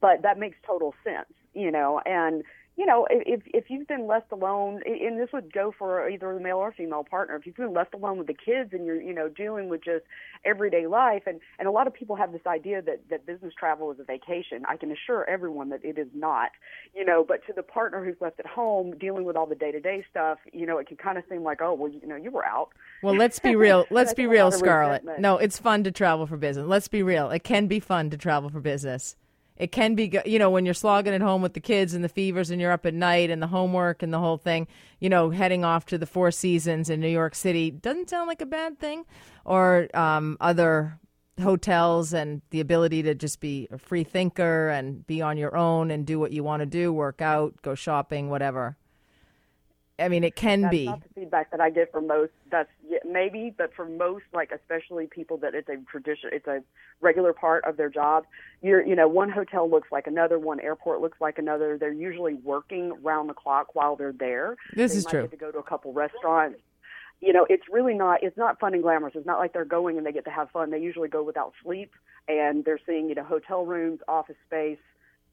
[0.00, 2.00] but that makes total sense, you know.
[2.04, 2.44] And
[2.76, 6.40] you know, if if you've been left alone, and this would go for either a
[6.40, 9.14] male or female partner, if you've been left alone with the kids and you're you
[9.14, 10.04] know dealing with just
[10.44, 13.92] everyday life, and and a lot of people have this idea that that business travel
[13.92, 14.64] is a vacation.
[14.68, 16.50] I can assure everyone that it is not,
[16.96, 17.24] you know.
[17.26, 20.04] But to the partner who's left at home dealing with all the day to day
[20.10, 22.44] stuff, you know, it can kind of seem like, oh well, you know, you were
[22.44, 22.70] out.
[23.04, 23.86] Well, let's be real.
[23.90, 25.04] Let's be real, Scarlett.
[25.20, 26.66] No, it's fun to travel for business.
[26.66, 27.30] Let's be real.
[27.30, 29.14] It can be fun to travel for business
[29.56, 32.08] it can be you know when you're slogging at home with the kids and the
[32.08, 34.66] fevers and you're up at night and the homework and the whole thing
[35.00, 38.40] you know heading off to the four seasons in new york city doesn't sound like
[38.40, 39.04] a bad thing.
[39.44, 40.98] Or um, other
[41.42, 45.90] hotels and the ability to just be a free thinker and be on your own
[45.90, 48.76] and do what you want to do work out go shopping whatever
[49.98, 50.86] I mean, it can that's be.
[50.86, 52.32] Not the feedback that I get from most.
[52.50, 52.68] That's
[53.04, 56.62] maybe, but for most, like especially people that it's a tradition, it's a
[57.00, 58.24] regular part of their job.
[58.60, 61.78] You're, you know, one hotel looks like another, one airport looks like another.
[61.78, 64.56] They're usually working round the clock while they're there.
[64.74, 65.22] This they is might true.
[65.22, 66.58] Get to go to a couple restaurants.
[67.20, 69.14] you know, it's really not it's not fun and glamorous.
[69.14, 70.70] It's not like they're going and they get to have fun.
[70.70, 71.92] They usually go without sleep
[72.28, 74.78] and they're seeing, you know, hotel rooms, office space,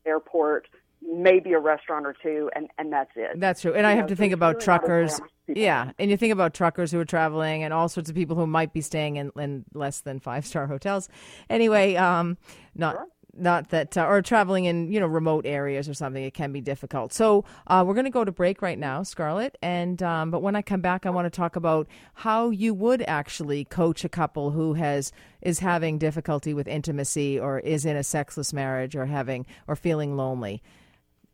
[0.06, 0.68] airport,
[1.02, 3.40] maybe a restaurant or two and and that's it.
[3.40, 3.74] That's true.
[3.74, 5.12] And You I know, have to think about really truckers.
[5.12, 8.10] glamorous as people Yeah, and you think about truckers who are traveling and all sorts
[8.10, 11.10] of people who might be staying in, in less than five star hotels.
[11.50, 12.38] Anyway, um,
[12.76, 13.08] not Sure.
[13.34, 16.24] not that uh, or traveling in you know remote areas or something.
[16.24, 17.14] It can be difficult.
[17.14, 19.58] So uh, we're going to go to break right now, Scarlett.
[19.62, 23.02] And um, but when I come back, I want to talk about how you would
[23.08, 25.12] actually coach a couple who has
[25.42, 30.16] is having difficulty with intimacy or is in a sexless marriage or having or feeling
[30.16, 30.62] lonely.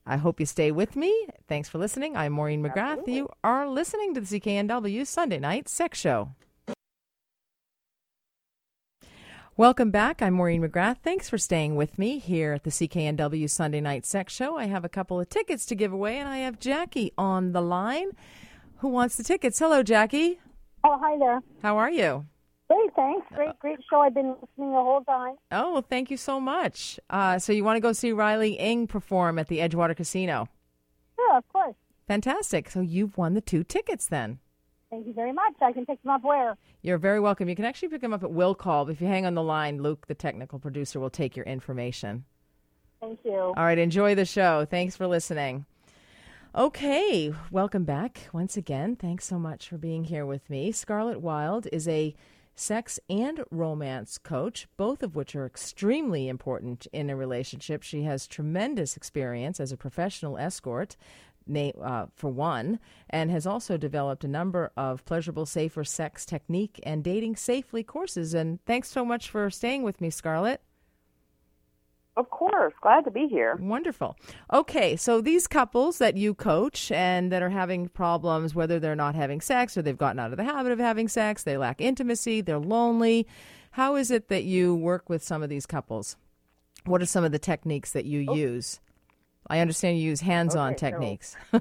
[0.10, 1.28] I hope you stay with me.
[1.50, 2.16] Thanks for listening.
[2.16, 3.08] I'm Maureen McGrath.
[3.08, 6.30] You are listening to the CKNW Sunday Night Sex Show.
[9.58, 10.22] Welcome back.
[10.22, 11.00] I'm Maureen McGrath.
[11.04, 14.56] Thanks for staying with me here at the CKNW Sunday Night Sex Show.
[14.58, 17.62] I have a couple of tickets to give away, and I have Jackie on the
[17.62, 18.12] line
[18.78, 19.60] who wants the tickets.
[19.60, 20.40] Hello, Jackie.
[20.86, 21.42] Oh, hi there.
[21.62, 22.28] How are you?
[22.70, 23.26] Great, thanks.
[23.34, 24.02] Great, great show.
[24.02, 25.36] I've been listening the whole time.
[25.52, 27.00] Oh, well, thank you so much.
[27.10, 30.50] Uh, so, you want to go see Riley Ing perform at the Edgewater Casino?
[31.18, 31.76] Yeah, of course.
[32.08, 32.70] Fantastic.
[32.70, 34.40] So, you've won the two tickets then.
[34.90, 35.54] Thank you very much.
[35.62, 36.58] I can pick them up where?
[36.82, 37.50] You're very welcome.
[37.50, 38.86] You can actually pick them up at Will Call.
[38.86, 42.26] But if you hang on the line, Luke, the technical producer, will take your information.
[43.02, 43.34] Thank you.
[43.34, 44.66] All right, enjoy the show.
[44.66, 45.66] Thanks for listening.
[46.56, 48.96] Okay, welcome back once again.
[48.96, 50.72] Thanks so much for being here with me.
[50.72, 52.16] Scarlett Wilde is a
[52.60, 57.84] sex and romance coach, both of which are extremely important in a relationship.
[57.84, 60.98] She has tremendous experience as a professional escort.
[61.50, 62.78] Uh, for one,
[63.10, 68.34] and has also developed a number of pleasurable, safer sex technique and dating safely courses.
[68.34, 70.60] And thanks so much for staying with me, Scarlett.
[72.18, 73.56] Of course, glad to be here.
[73.62, 74.18] Wonderful.
[74.52, 79.14] Okay, so these couples that you coach and that are having problems, whether they're not
[79.14, 82.42] having sex or they've gotten out of the habit of having sex, they lack intimacy,
[82.42, 83.28] they're lonely.
[83.72, 86.18] How is it that you work with some of these couples?
[86.86, 88.80] What are some of the techniques that you use?
[89.46, 91.36] I understand you use hands-on Okay, so- techniques.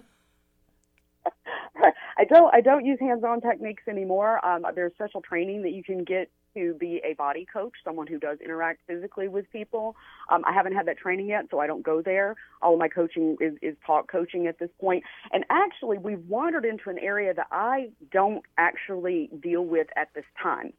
[2.18, 4.42] I don't I don't use hands-on techniques anymore.
[4.44, 8.18] Um, there's special training that you can get to be a body coach, someone who
[8.18, 9.94] does interact physically with people.
[10.30, 12.34] Um, I haven't had that training yet, so I don't go there.
[12.62, 15.04] All of my coaching is, is talk coaching at this point.
[15.32, 20.24] And actually, we've wandered into an area that I don't actually deal with at this
[20.42, 20.72] time.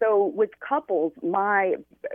[0.00, 1.74] So with couples, my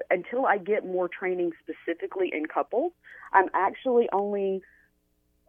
[0.10, 2.92] until I get more training specifically in couples,
[3.34, 4.62] I'm actually only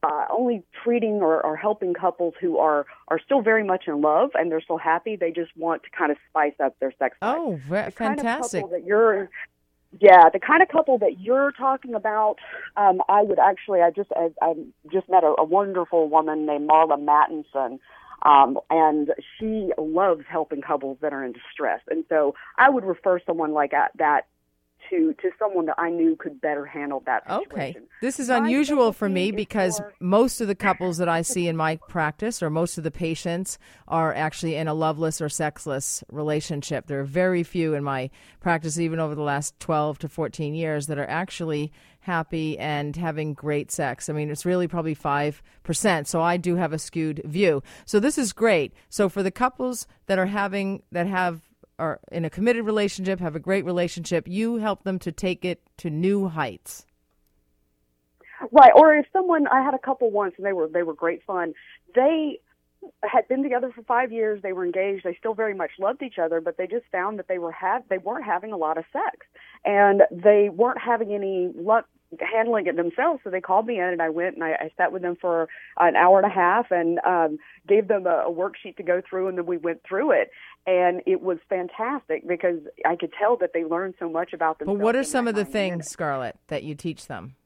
[0.03, 4.31] uh, only treating or, or helping couples who are are still very much in love
[4.35, 5.17] and they're still happy.
[5.17, 7.37] They just want to kind of spice up their sex life.
[7.39, 8.65] oh, the kind fantastic.
[8.65, 9.31] of that you're
[10.01, 12.37] yeah the kind of couple that you're talking about
[12.77, 14.55] um i would actually i just i, I
[14.93, 17.81] just met a, a wonderful woman named marla mattenson
[18.23, 23.19] um and she loves helping couples that are in distress and so i would refer
[23.27, 24.27] someone like that, that
[24.91, 27.53] to to someone that i knew could better handle that situation.
[27.53, 27.77] Okay.
[28.01, 31.57] This is unusual for me because for- most of the couples that I see in
[31.57, 36.87] my practice or most of the patients are actually in a loveless or sexless relationship.
[36.87, 40.87] There are very few in my practice, even over the last 12 to 14 years,
[40.87, 44.09] that are actually happy and having great sex.
[44.09, 46.07] I mean, it's really probably 5%.
[46.07, 47.63] So I do have a skewed view.
[47.85, 48.73] So this is great.
[48.89, 51.43] So for the couples that are having, that have,
[51.81, 55.63] are in a committed relationship, have a great relationship, you help them to take it
[55.79, 56.87] to new heights.
[58.53, 58.73] Right.
[58.75, 61.53] Or if someone I had a couple once and they were they were great fun.
[61.95, 62.41] They
[63.03, 64.41] had been together for five years.
[64.43, 65.05] They were engaged.
[65.05, 67.83] They still very much loved each other, but they just found that they were have
[67.89, 69.27] they weren't having a lot of sex,
[69.65, 71.87] and they weren't having any luck
[72.19, 73.21] handling it themselves.
[73.23, 75.49] So they called me in, and I went and I, I sat with them for
[75.79, 77.39] an hour and a half and um,
[77.69, 80.31] gave them a, a worksheet to go through, and then we went through it,
[80.67, 84.67] and it was fantastic because I could tell that they learned so much about But
[84.67, 84.83] themselves.
[84.83, 85.91] what are some of the things, minutes.
[85.93, 87.37] Scarlett, that you teach them?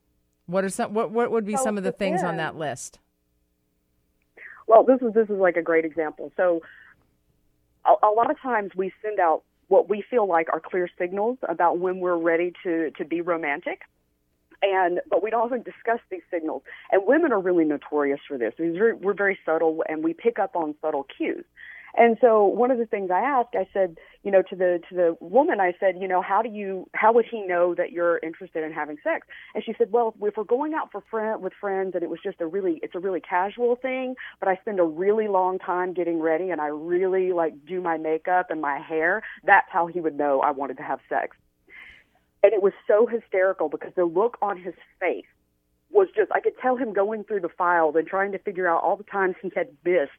[0.47, 0.95] What are some?
[0.95, 3.01] What what would be So some of the things on that list?
[4.67, 6.33] Well, this is this is like a great example.
[6.37, 6.63] So,
[7.85, 11.39] a, a lot of times we send out what we feel like are clear signals
[11.49, 13.81] about when we're ready to to be romantic,
[14.63, 16.63] and but we don't often discuss these signals.
[16.91, 18.55] And women are really notorious for this.
[18.59, 21.45] We're very, we're very subtle, and we pick up on subtle cues.
[21.97, 24.95] And so one of the things I asked, I said, you know, to the to
[24.95, 28.19] the woman, I said, you know, how do you how would he know that you're
[28.19, 29.27] interested in having sex?
[29.55, 32.19] And she said, well, if we're going out for friend with friends, and it was
[32.23, 35.93] just a really it's a really casual thing, but I spend a really long time
[35.95, 39.23] getting ready, and I really like do my makeup and my hair.
[39.45, 41.37] That's how he would know I wanted to have sex.
[42.43, 45.25] And it was so hysterical because the look on his face
[45.91, 48.83] was just I could tell him going through the files and trying to figure out
[48.83, 50.11] all the times he had missed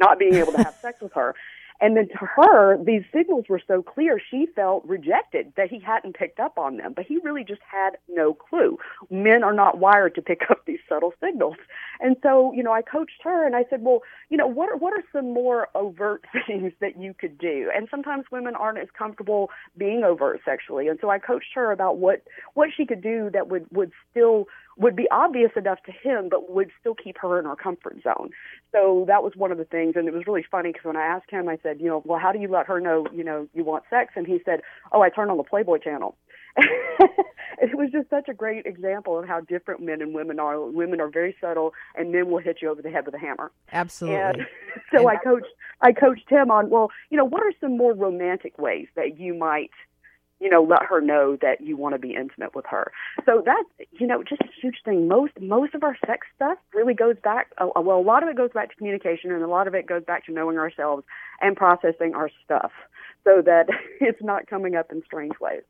[0.00, 1.34] not being able to have sex with her.
[1.80, 6.14] And then to her, these signals were so clear, she felt rejected that he hadn't
[6.14, 6.92] picked up on them.
[6.94, 8.78] But he really just had no clue.
[9.08, 11.56] Men are not wired to pick up these subtle signals.
[12.00, 14.76] And so, you know, I coached her and I said, well, you know, what are,
[14.76, 17.70] what are some more overt things that you could do?
[17.74, 20.88] And sometimes women aren't as comfortable being overt sexually.
[20.88, 22.22] And so I coached her about what,
[22.54, 24.46] what she could do that would, would still
[24.80, 28.30] would be obvious enough to him, but would still keep her in her comfort zone.
[28.72, 31.04] So that was one of the things, and it was really funny because when I
[31.04, 33.46] asked him, I said, you know, well, how do you let her know, you know,
[33.52, 34.14] you want sex?
[34.16, 34.62] And he said,
[34.92, 36.16] oh, I turn on the Playboy channel.
[36.56, 40.58] it was just such a great example of how different men and women are.
[40.60, 43.52] Women are very subtle, and men will hit you over the head with a hammer.
[43.72, 44.18] Absolutely.
[44.18, 44.46] And
[44.90, 45.52] so and I coached,
[45.82, 49.34] I coached him on, well, you know, what are some more romantic ways that you
[49.34, 49.70] might
[50.40, 52.90] you know, let her know that you want to be intimate with her.
[53.26, 55.06] So that's, you know, just a huge thing.
[55.06, 57.48] Most most of our sex stuff really goes back.
[57.58, 59.86] Uh, well, a lot of it goes back to communication, and a lot of it
[59.86, 61.04] goes back to knowing ourselves
[61.40, 62.72] and processing our stuff,
[63.24, 63.66] so that
[64.00, 65.62] it's not coming up in strange ways.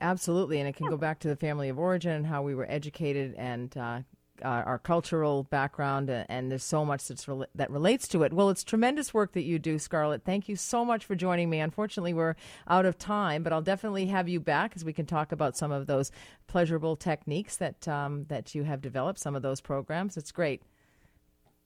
[0.00, 2.66] Absolutely, and it can go back to the family of origin and how we were
[2.70, 4.00] educated and uh,
[4.44, 8.32] uh, our cultural background, and, and, there's so much that's re- that relates to it.
[8.32, 10.24] Well, it's tremendous work that you do, Scarlett.
[10.24, 11.60] Thank you so much for joining me.
[11.60, 12.36] Unfortunately, we're
[12.68, 15.72] out of time, but I'll definitely have you back as we can talk about some
[15.72, 16.10] of those
[16.46, 19.18] pleasurable techniques that um, that you have developed.
[19.18, 20.16] Some of those programs.
[20.16, 20.62] It's great.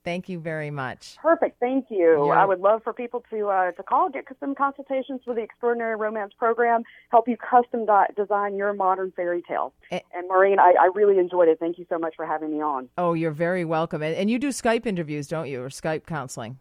[0.05, 1.17] Thank you very much.
[1.21, 1.61] Perfect.
[1.61, 1.99] Thank you.
[1.99, 2.35] You're...
[2.35, 5.97] I would love for people to uh, to call, get some consultations for the Extraordinary
[5.97, 7.87] Romance Program, help you custom
[8.17, 9.73] design your modern fairy tale.
[9.91, 11.59] And, and Maureen, I, I, really enjoyed it.
[11.59, 12.89] Thank you so much for having me on.
[12.99, 14.03] Oh, you're very welcome.
[14.03, 16.59] And, and you do Skype interviews, don't you, or Skype counseling?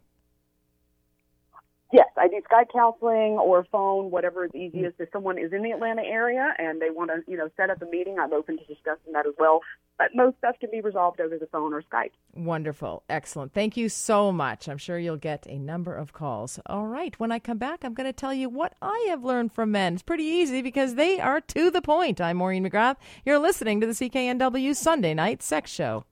[1.94, 4.98] Yes, I do Skype counseling or phone, whatever is easiest.
[5.00, 7.82] If someone is in the Atlanta area and they want to, you know, set up
[7.82, 9.60] a meeting, I'm open to discussing that as well.
[9.98, 12.12] But most stuff can be resolved over the phone or Skype.
[12.34, 13.04] Wonderful.
[13.10, 13.54] Excellent.
[13.54, 14.70] Thank you so much.
[14.70, 16.60] I'm sure you'll get a number of calls.
[16.66, 17.20] All right.
[17.20, 19.96] When I come back, I'm going to tell you what I have learned from men.
[19.96, 22.22] It's pretty easy because they are to the point.
[22.22, 22.96] I'm Maureen McGrath.
[23.26, 26.06] You're listening to the CKNW Sunday Night Sex Show.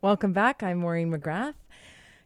[0.00, 0.62] Welcome back.
[0.62, 1.54] I'm Maureen McGrath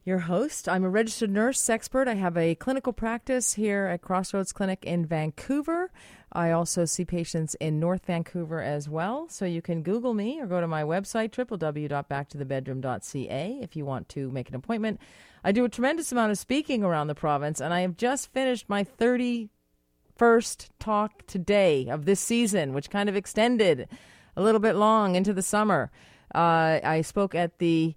[0.04, 0.68] your host.
[0.68, 2.06] I'm a registered nurse expert.
[2.08, 5.90] I have a clinical practice here at Crossroads Clinic in Vancouver.
[6.32, 9.28] I also see patients in North Vancouver as well.
[9.28, 14.30] So you can Google me or go to my website, www.backtothebedroom.ca, if you want to
[14.30, 15.00] make an appointment.
[15.44, 18.68] I do a tremendous amount of speaking around the province, and I have just finished
[18.68, 23.88] my 31st talk today of this season, which kind of extended
[24.36, 25.90] a little bit long into the summer.
[26.34, 27.96] Uh, I spoke at the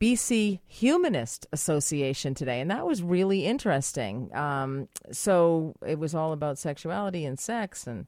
[0.00, 4.34] BC Humanist Association today, and that was really interesting.
[4.34, 8.06] Um, so it was all about sexuality and sex and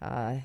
[0.00, 0.36] uh,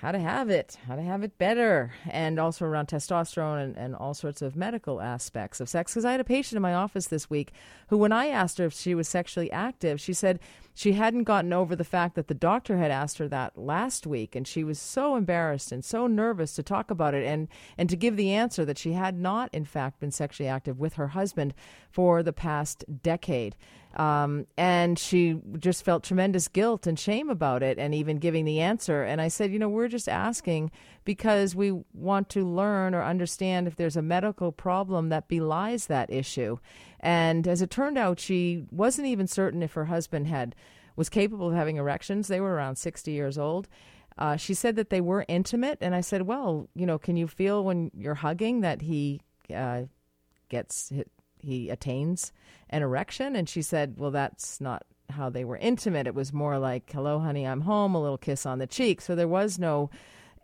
[0.00, 3.96] how to have it, how to have it better, and also around testosterone and, and
[3.96, 5.92] all sorts of medical aspects of sex.
[5.92, 7.52] Because I had a patient in my office this week
[7.88, 10.38] who, when I asked her if she was sexually active, she said
[10.72, 14.36] she hadn't gotten over the fact that the doctor had asked her that last week,
[14.36, 17.96] and she was so embarrassed and so nervous to talk about it and, and to
[17.96, 21.54] give the answer that she had not, in fact, been sexually active with her husband
[21.90, 23.56] for the past decade.
[23.96, 28.60] Um, and she just felt tremendous guilt and shame about it, and even giving the
[28.60, 29.02] answer.
[29.02, 30.70] And I said, you know, we're just asking
[31.04, 36.12] because we want to learn or understand if there's a medical problem that belies that
[36.12, 36.58] issue.
[37.00, 40.54] And as it turned out, she wasn't even certain if her husband had
[40.96, 42.28] was capable of having erections.
[42.28, 43.68] They were around 60 years old.
[44.18, 47.28] Uh, she said that they were intimate, and I said, "Well, you know, can you
[47.28, 49.20] feel when you're hugging that he
[49.54, 49.82] uh,
[50.48, 50.92] gets
[51.42, 52.32] he attains
[52.70, 56.06] an erection?" And she said, "Well, that's not how they were intimate.
[56.06, 59.14] It was more like, "Hello, honey, I'm home," a little kiss on the cheek." So
[59.14, 59.90] there was no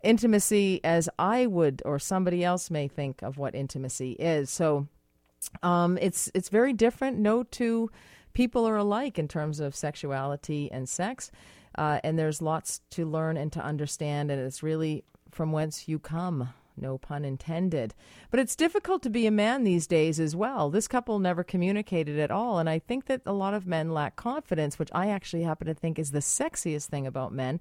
[0.03, 4.49] intimacy as I would or somebody else may think of what intimacy is.
[4.49, 4.87] So
[5.63, 7.17] um, it's it's very different.
[7.17, 7.89] No two
[8.33, 11.31] people are alike in terms of sexuality and sex,
[11.77, 14.31] uh, and there's lots to learn and to understand.
[14.31, 16.49] And it's really from whence you come.
[16.77, 17.93] No pun intended.
[18.31, 20.69] But it's difficult to be a man these days as well.
[20.69, 22.59] This couple never communicated at all.
[22.59, 25.73] And I think that a lot of men lack confidence, which I actually happen to
[25.73, 27.59] think is the sexiest thing about men,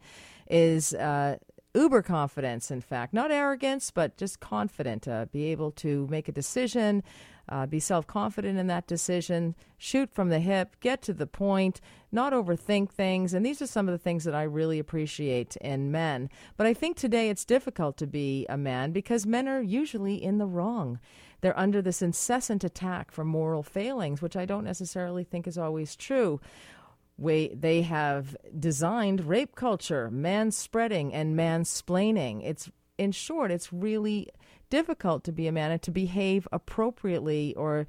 [0.49, 1.37] is uh,
[1.75, 3.13] uber confidence, in fact.
[3.13, 5.09] Not arrogance, but just confident.
[5.09, 7.03] Uh, be able to make a decision,
[7.49, 11.81] uh, be self confident in that decision, shoot from the hip, get to the point,
[12.13, 13.35] not overthink things.
[13.35, 16.31] And these are some of the things that I really appreciate in men.
[16.57, 20.39] But I think today it's difficult to be a man because men are usually in
[20.39, 21.01] the wrong.
[21.41, 25.95] They're under this incessant attack for moral failings, which I don't necessarily think is always
[25.95, 26.41] true
[27.17, 32.43] we, they have designed rape culture, man spreading and mansplaining.
[32.45, 34.29] It's in short, it's really
[34.71, 37.87] difficult to be a man and to behave appropriately or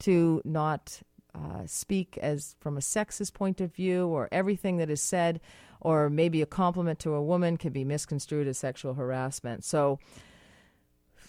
[0.00, 1.00] to not
[1.34, 5.40] uh, speak as from a sexist point of view, or everything that is said,
[5.80, 9.64] or maybe a compliment to a woman can be misconstrued as sexual harassment.
[9.64, 9.98] So,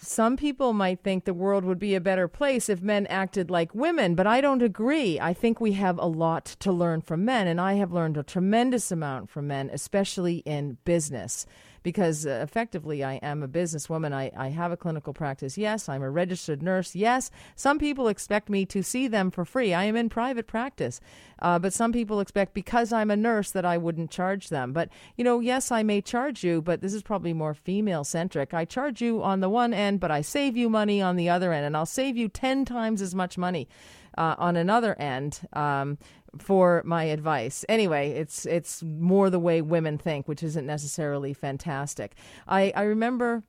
[0.06, 3.74] some people might think the world would be a better place if men acted like
[3.74, 5.18] women, but I don't agree.
[5.18, 8.22] I think we have a lot to learn from men, and I have learned a
[8.22, 11.46] tremendous amount from men, especially in business
[11.84, 14.12] because uh, effectively I am a businesswoman.
[14.12, 15.56] I, I have a clinical practice.
[15.56, 16.96] Yes, I'm a registered nurse.
[16.96, 19.72] Yes, some people expect me to see them for free.
[19.72, 21.00] I am in private practice.
[21.40, 24.72] Uh, but some people expect because I'm a nurse that I wouldn't charge them.
[24.72, 28.54] But, you know, yes, I may charge you, but this is probably more female centric.
[28.54, 31.52] I charge you on the one end, but I save you money on the other
[31.52, 33.68] end, and I'll save you 10 times as much money.
[34.16, 35.98] Uh, on another end um,
[36.38, 37.64] for my advice.
[37.68, 42.14] Anyway, it's it's more the way women think, which isn't necessarily fantastic.
[42.46, 43.42] I, I remember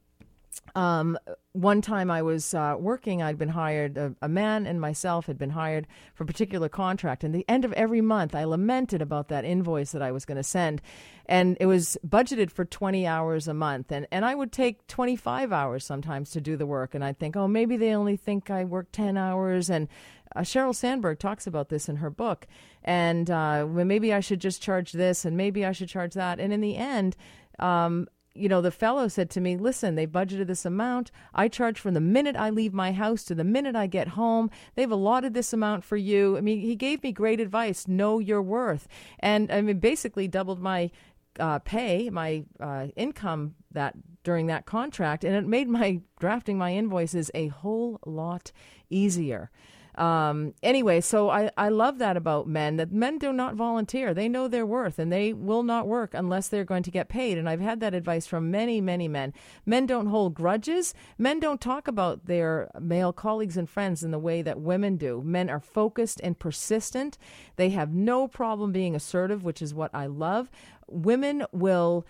[0.75, 1.17] um,
[1.53, 5.37] one time I was uh, working, I'd been hired, a, a, man and myself had
[5.37, 7.23] been hired for a particular contract.
[7.23, 10.37] And the end of every month, I lamented about that invoice that I was going
[10.37, 10.81] to send.
[11.27, 13.91] And it was budgeted for 20 hours a month.
[13.91, 16.93] And, and I would take 25 hours sometimes to do the work.
[16.93, 19.69] And I'd think, oh, maybe they only think I work 10 hours.
[19.69, 19.87] And
[20.35, 22.47] uh, Sheryl Sandberg talks about this in her book.
[22.83, 26.39] And uh, well, maybe I should just charge this and maybe I should charge that.
[26.39, 27.15] And in the end,
[27.59, 31.09] um, you know, the fellow said to me, listen, they budgeted this amount.
[31.33, 34.51] I charge from the minute I leave my house to the minute I get home.
[34.75, 36.37] They've allotted this amount for you.
[36.37, 37.87] I mean, he gave me great advice.
[37.87, 38.87] Know your worth.
[39.19, 40.91] And I mean, basically doubled my
[41.39, 45.23] uh, pay, my uh, income that during that contract.
[45.23, 48.51] And it made my drafting my invoices a whole lot
[48.89, 49.49] easier.
[49.97, 54.13] Um, anyway, so I, I love that about men that men do not volunteer.
[54.13, 57.37] They know their worth and they will not work unless they're going to get paid.
[57.37, 59.33] And I've had that advice from many, many men.
[59.65, 60.93] Men don't hold grudges.
[61.17, 65.21] Men don't talk about their male colleagues and friends in the way that women do.
[65.23, 67.17] Men are focused and persistent.
[67.55, 70.51] They have no problem being assertive, which is what I love.
[70.87, 72.05] Women will.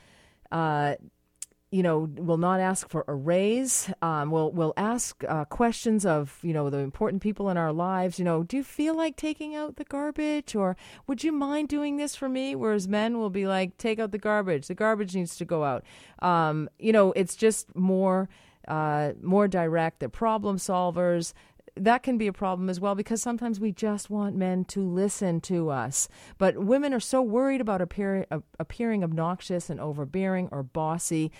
[0.51, 0.95] Uh,
[1.76, 3.91] you know, will not ask for a raise.
[4.01, 8.17] Um, will will ask uh, questions of you know the important people in our lives.
[8.17, 11.97] You know, do you feel like taking out the garbage, or would you mind doing
[11.97, 12.55] this for me?
[12.55, 14.67] Whereas men will be like, take out the garbage.
[14.67, 15.84] The garbage needs to go out.
[16.19, 18.30] Um, you know, it's just more
[18.69, 19.99] uh, more direct.
[19.99, 21.34] They're problem solvers
[21.78, 25.41] that can be a problem as well because sometimes we just want men to listen
[25.41, 26.07] to us.
[26.38, 31.32] But women are so worried about appear, uh, appearing obnoxious and overbearing or bossy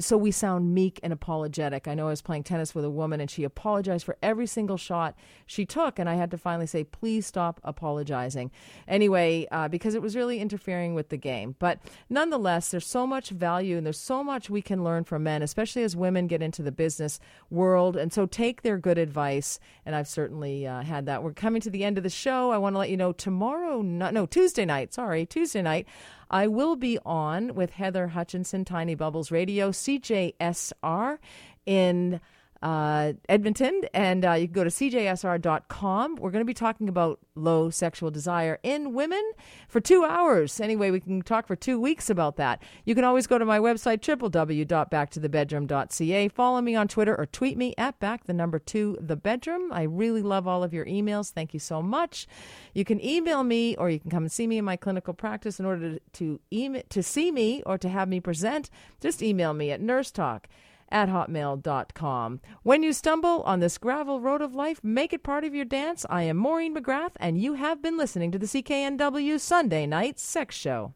[0.00, 1.88] so we sound meek and apologetic.
[1.88, 4.76] I know I was playing tennis with a woman and she apologized for every single
[4.76, 8.50] shot she took, and I had to finally say, please stop apologizing.
[8.86, 11.56] Anyway, uh, because it was really interfering with the game.
[11.58, 15.42] But nonetheless, there's so much value and there's so much we can learn from men,
[15.42, 17.18] especially as women get into the business
[17.50, 17.96] world.
[17.96, 21.22] And so take their good advice, and I've certainly uh, had that.
[21.22, 22.50] We're coming to the end of the show.
[22.50, 25.86] I want to let you know tomorrow, no, no Tuesday night, sorry, Tuesday night.
[26.30, 31.18] I will be on with Heather Hutchinson, Tiny Bubbles Radio, CJSR
[31.66, 32.20] in
[32.60, 36.16] uh, Edmonton, and uh, you can go to cjsr.com.
[36.16, 39.22] We're going to be talking about low sexual desire in women
[39.68, 40.58] for two hours.
[40.60, 42.60] Anyway, we can talk for two weeks about that.
[42.84, 46.28] You can always go to my website, www.backtothebedroom.ca.
[46.28, 49.72] Follow me on Twitter or tweet me at back the number two the bedroom.
[49.72, 51.30] I really love all of your emails.
[51.30, 52.26] Thank you so much.
[52.74, 55.60] You can email me or you can come and see me in my clinical practice
[55.60, 58.68] in order to, to, email, to see me or to have me present.
[59.00, 60.48] Just email me at nurse talk
[60.90, 62.40] at hotmail.com.
[62.62, 66.04] When you stumble on this gravel road of life, make it part of your dance.
[66.10, 70.54] I am Maureen McGrath, and you have been listening to the CKNW Sunday Night Sex
[70.54, 70.94] Show.